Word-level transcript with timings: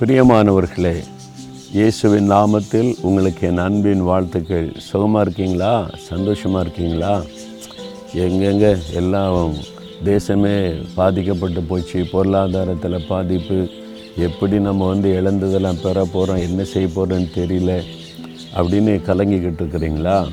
பிரியமானவர்களே 0.00 1.04
இயேசுவின் 1.72 2.30
நாமத்தில் 2.30 2.94
உங்களுக்கு 3.00 3.46
என் 3.46 3.58
அன்பின் 3.58 4.02
வாழ்த்துக்கள். 4.02 4.72
சுகமாக 4.76 5.24
இருக்கீங்களா? 5.24 5.90
சந்தோஷமாக 5.96 6.60
இருக்கீங்களா? 6.60 7.22
எங்கெங்க 8.14 8.76
எல்லாம் 8.94 9.54
தேசமே 10.04 10.82
பாதிக்கப்பட்டு 10.94 11.62
போச்சு. 11.62 12.06
பொருளாதாரத்தில் 12.12 13.06
பாதிப்பு. 13.06 13.68
எப்படி 14.16 14.58
நம்ம 14.58 14.88
வந்து 14.88 15.20
இழந்ததெல்லாம் 15.20 15.80
பெற 15.82 16.04
போகிறோம் 16.04 16.40
என்ன 16.40 16.64
செய்ய 16.64 16.88
போகிறோன்னு 16.88 17.28
தெரியல. 17.34 17.82
அப்படின்னு 18.56 19.00
கலங்கிக்கிட்டு 19.06 19.62
இருக்கிறீங்களா? 19.62 20.28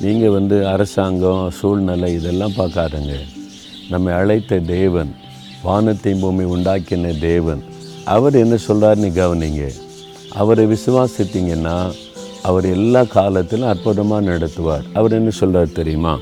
நீங்கள் 0.00 0.30
வந்து 0.30 0.66
அரசாங்கம் 0.66 1.50
சூழ்நிலை 1.50 2.12
இதெல்லாம் 2.12 2.56
பார்க்காதங்க. 2.56 3.12
நம்மை 3.90 4.14
அழைத்த 4.14 4.58
தேவன் 4.58 5.14
வானத்தையும் 5.62 6.20
பூமி 6.20 6.44
உண்டாக்கின 6.54 7.18
தேவன். 7.18 7.64
அவர் 8.04 8.34
என்ன 8.34 8.54
சொல்கிறாருன்னு 8.54 9.12
கவனிங்க. 9.18 9.72
அவரை 10.30 10.66
விசுவாசித்தீங்கன்னா 10.66 11.92
அவர் 12.42 12.64
எல்லா 12.64 13.04
காலத்திலும் 13.04 13.68
அற்புதமாக 13.68 14.30
நடத்துவார். 14.30 14.82
அவர் 14.92 15.12
என்ன 15.12 15.30
சொல்கிறார் 15.30 15.72
தெரியுமா? 15.72 16.18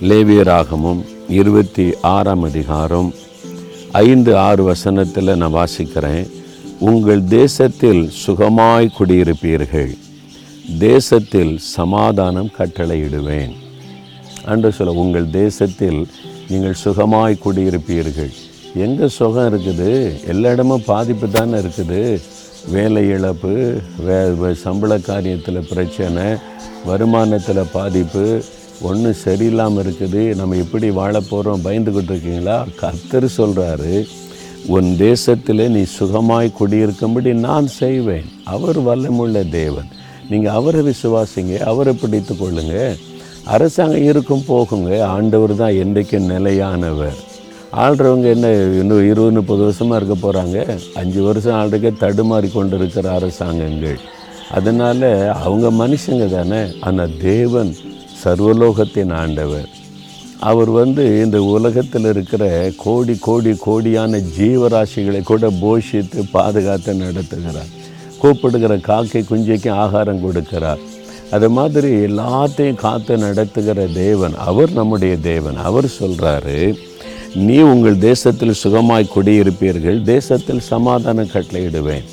லேவியராகமும் 0.00 1.04
இருபத்தி 1.28 1.94
ஆறாம் 2.02 2.42
அதிகாரம் 2.42 3.14
ஐந்து 3.92 4.36
ஆறு 4.36 4.62
வசனத்தில் 4.64 5.36
நான் 5.36 5.54
வாசிக்கிறேன். 5.54 6.30
உங்கள் 6.78 7.24
தேசத்தில் 7.24 8.10
சுகமாய் 8.26 8.88
குடியிருப்பீர்கள். 8.98 9.98
தேசத்தில் 10.78 11.58
சமாதானம் 11.58 12.50
கட்டளையிடுவேன். 12.58 13.52
அன்று 14.44 14.72
சொல்ல 14.72 14.92
உங்கள் 14.92 15.30
தேசத்தில் 15.30 16.08
நீங்கள் 16.48 16.76
சுகமாய் 16.84 17.38
குடியிருப்பீர்கள். 17.44 18.32
எங்கே 18.74 19.08
சுகம் 19.08 19.58
இருக்குது? 19.58 20.14
எல்லா 20.26 20.50
இடமும் 20.50 20.84
பாதிப்பு 20.84 21.30
தானே 21.30 21.58
இருக்குது? 21.58 22.20
வேலை 22.68 23.08
இழப்பு 23.08 23.80
வே 23.98 24.14
வே- 24.14 24.52
சம்பள 24.52 24.98
காரியத்தில் 24.98 25.68
பிரச்சனை 25.68 26.22
வருமானத்தில் 26.86 27.66
பாதிப்பு 27.72 28.42
ஒன்றும் 28.80 29.14
சரியில்லாமல் 29.24 29.82
இருக்குது. 29.82 30.34
நம்ம 30.34 30.56
எப்படி 30.56 30.90
வாழ 30.90 31.20
போகிறோம் 31.20 31.64
பயந்துக்கிட்டு 31.64 32.10
இருக்கீங்களா? 32.10 32.66
கர்த்தர் 32.76 33.24
சொல்கிறாரு 33.24 34.06
உன் 34.66 34.96
தேசத்தில் 34.96 35.70
நீ 35.70 35.84
சுகமாய் 36.00 36.52
குடியிருக்கும்படி 36.52 37.34
நான் 37.34 37.66
செய்வேன். 37.66 38.24
அவர் 38.44 38.82
வல்லமுள்ள 38.82 39.48
தேவன். 39.48 39.88
நீங்கள் 40.30 40.52
அவரை 40.52 40.80
விசுவாசிங்க 40.80 41.58
அவரை 41.58 41.92
பிடித்து 41.92 42.34
கொள்ளுங்க. 42.34 42.98
அரசாங்கம் 43.44 44.02
இருக்கும் 44.02 44.44
போகுங்க. 44.48 45.02
ஆண்டவர் 45.02 45.56
தான் 45.56 45.72
என்றைக்கும் 45.72 46.26
நிலையானவர். 46.26 47.30
ஆள்றவங்க 47.72 48.22
என்ன 48.22 48.48
இன்னும் 48.52 49.04
இருபது 49.04 49.30
முப்பது 49.30 49.62
வருஷமாக 49.62 50.04
இருக்க 50.04 50.16
போகிறாங்க 50.22 50.78
அஞ்சு 50.94 51.22
வருஷம் 51.22 51.54
ஆளுக்கு 51.54 51.92
தடுமாறி 52.00 52.52
கொண்டு 52.52 52.76
இருக்கிற 52.76 53.12
அரசாங்கங்கள். 53.12 53.98
அதனால் 54.50 55.28
அவங்க 55.28 55.86
மனுஷங்க 55.86 56.30
தானே. 56.30 56.72
ஆனால் 56.80 57.16
தேவன் 57.20 57.74
சர்வலோகத்தின் 58.24 59.12
ஆண்டவர். 59.12 59.68
அவர் 60.38 60.70
வந்து 60.70 61.20
இந்த 61.24 61.42
உலகத்தில் 61.42 62.04
இருக்கிற 62.04 62.70
கோடி 62.76 63.18
கோடி 63.20 63.50
கோடியான 63.66 64.22
ஜீவராசிகளை 64.38 65.22
கூட 65.22 65.50
போஷித்து 65.50 66.22
பாதுகாத்து 66.30 66.92
நடத்துகிறார். 66.92 67.72
கூப்பிடுகிற 68.18 68.76
காக்கை 68.76 69.24
குஞ்சைக்கு 69.30 69.70
ஆகாரம் 69.70 70.24
கொடுக்கிறார். 70.24 70.78
அது 71.30 71.50
மாதிரி 71.50 71.90
எல்லாத்தையும் 71.94 72.74
காத்து 72.74 73.16
நடத்துகிற 73.16 73.86
தேவன் 73.86 74.34
அவர் 74.36 74.72
நம்முடைய 74.72 75.16
தேவன். 75.16 75.56
அவர் 75.56 75.84
சொல்கிறாரு 76.00 76.74
நீ 77.34 77.54
உங்கள் 77.60 77.98
தேசத்தில் 77.98 78.58
சுகமாய் 78.62 79.12
குடியிருப்பீர்கள். 79.12 79.98
தேசத்தில் 80.04 80.60
சமாதானம் 80.60 81.30
கட்டளையிடுவேன். 81.34 82.04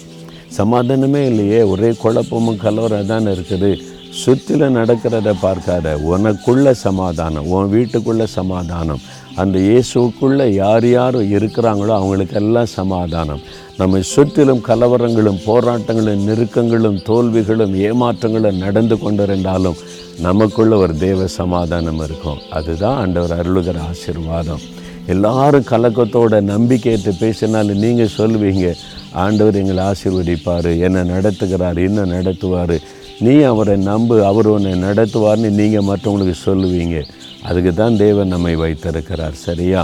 சமாதானமே 0.58 1.22
இல்லையே 1.30 1.62
ஒரே 1.72 1.90
குழப்பமும் 2.02 2.62
கலவரம் 2.62 3.10
தானே 3.12 3.32
இருக்குது. 3.32 3.72
சுற்றில 4.20 4.70
நடக்கிறத 4.78 5.34
பார்க்காத 5.42 5.96
உனக்குள்ள 6.12 6.72
சமாதானம் 6.72 7.50
உன் 7.56 7.74
வீட்டுக்குள்ள 7.74 8.24
சமாதானம் 8.24 9.04
அந்த 9.42 9.60
இயேசுக்குள்ளே 9.60 10.48
யார் 10.54 10.88
யார் 10.88 11.18
இருக்கிறாங்களோ 11.36 11.94
அவங்களுக்கெல்லாம் 12.00 12.74
சமாதானம். 12.80 13.44
நம்மை 13.78 14.02
சுற்றிலும் 14.14 14.66
கலவரங்களும் 14.70 15.44
போராட்டங்களும் 15.50 16.26
நெருக்கங்களும் 16.30 17.00
தோல்விகளும் 17.10 17.76
ஏமாற்றங்களும் 17.88 18.64
நடந்து 18.66 18.96
கொண்டிருந்தாலும் 19.04 19.80
நமக்குள்ள 20.22 20.76
ஒரு 20.78 20.96
தேவ 20.98 21.28
சமாதானம் 21.28 22.04
இருக்கும். 22.08 22.42
அதுதான் 22.50 23.00
ஆண்டவர் 23.04 23.40
அருளுகிற 23.40 23.80
ஆசீர்வாதம். 23.92 24.66
எல்லாரும் 25.14 25.70
கலக்கத்தோட 25.72 26.40
நம்பிக்கையிட்டு 26.54 27.12
பேசினாலும் 27.24 27.82
நீங்கள் 27.84 28.16
சொல்லுவீங்க 28.20 28.66
ஆண்டவர் 29.24 29.60
எங்களை 29.62 29.84
ஆசீர்வதிப்பார் 29.92 30.70
என்னை 30.86 31.02
நடத்துகிறார் 31.14 31.80
என்ன 31.88 32.06
நடத்துவார். 32.16 32.76
நீ 33.26 33.34
அவரை 33.52 33.76
நம்பு 33.92 34.18
அவர் 34.32 34.50
உன்னை 34.56 34.74
நடத்துவார்னு 34.88 35.50
நீங்கள் 35.62 35.88
மற்றவங்களுக்கு 35.90 36.36
சொல்லுவீங்க. 36.48 36.98
அதுக்கு 37.48 37.72
தான் 37.82 38.00
தேவன் 38.04 38.34
நம்மை 38.34 38.54
வைத்திருக்கிறார் 38.64 39.38
சரியா? 39.48 39.82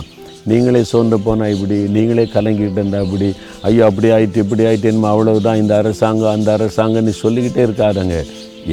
நீங்களே 0.52 0.82
சோர்ந்து 0.90 1.18
போனால் 1.26 1.54
இப்படி 1.54 1.78
நீங்களே 1.96 2.26
கலங்கிட்டு 2.34 2.80
இருந்தா 2.80 3.00
இப்படி 3.06 3.28
ஐயோ 3.68 3.84
அப்படி 3.90 4.10
ஆயிட்டு 4.16 4.44
இப்படி 4.46 4.64
ஆயிட்டேன்னு 4.70 5.12
அவ்வளவுதான் 5.14 5.62
இந்த 5.62 5.74
அரசாங்கம் 5.82 6.36
அந்த 6.38 6.50
அரசாங்கம்னு 6.58 7.14
சொல்லிக்கிட்டே 7.24 7.64
இருக்காருங்க. 7.68 8.18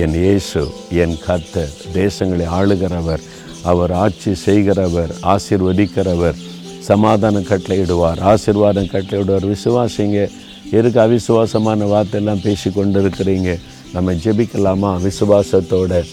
என் 0.03 0.17
இயேசு 0.25 0.61
என் 1.03 1.17
கத்த 1.27 1.65
தேசங்களை 2.01 2.47
ஆளுகிறவர். 2.59 3.23
அவர் 3.63 3.93
ஆட்சி 3.93 4.35
செய்கிறவர் 4.35 5.15
ஆசிர்வதிக்கிறவர் 5.23 6.35
சமாதானம் 6.79 7.43
கட்டளையிடுவார். 7.43 8.21
ஆசீர்வாதம் 8.21 8.89
கட்டளையிடுவார். 8.93 9.55
விசுவாசிங்க 9.55 10.31
எதுக்கு 10.71 11.01
அவிசுவாசமான 11.01 11.85
வார்த்தையெல்லாம் 11.85 12.41
பேசி 12.43 12.71
கொண்டு 12.71 13.03
இருக்கிறீங்க 13.03 13.59
நம்ம 13.93 14.13
ஜெபிக்கலாமா? 14.13 15.11
விசுவாசத்தோட. 15.11 16.05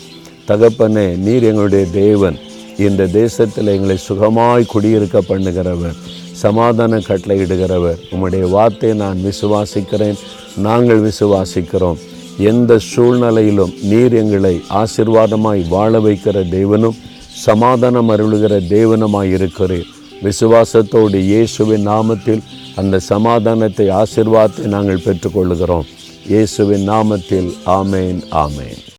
தகப்பனே 0.48 1.18
நீர் 1.18 1.44
எங்களுடைய 1.44 1.86
தேவன். 1.86 2.38
இந்த 2.78 3.08
தேசத்தில் 3.08 3.68
எங்களை 3.68 3.98
சுகமாய் 4.10 4.66
குடியிருக்க 4.66 5.22
பண்ணுகிறவர் 5.22 5.96
சமாதான 6.32 6.98
கட்டளையிடுகிறவர். 6.98 7.98
உம்முடைய 8.12 8.50
வார்த்தையை 8.50 8.98
நான் 8.98 9.18
விசுவாசிக்கிறேன். 9.18 10.18
நாங்கள் 10.58 11.12
விசுவாசிக்கிறோம். 11.12 11.98
எந்த 12.38 12.80
சூழ்நிலையிலும் 12.80 13.74
நீர் 13.82 14.14
எங்களை 14.14 14.62
ஆசீர்வாதமாய் 14.70 15.68
வாழ 15.68 16.00
வைக்கிற 16.00 16.44
தேவனும் 16.50 16.96
சமாதானம் 17.36 18.10
அருளுகிற 18.10 18.60
தேவனமாக 18.68 19.24
இருக்கிறேன் 19.24 19.86
விசுவாசத்தோடு 20.24 21.18
இயேசுவின் 21.18 21.88
நாமத்தில் 21.88 22.42
அந்த 22.76 23.00
சமாதானத்தை 23.00 23.88
ஆசிர்வாதத்தை 23.88 24.66
நாங்கள் 24.66 25.04
பெற்றுக்கொள்கிறோம் 25.06 25.86
இயேசுவின் 26.28 26.90
நாமத்தில் 26.90 27.52
ஆமேன் 27.66 28.22
ஆமேன். 28.32 28.80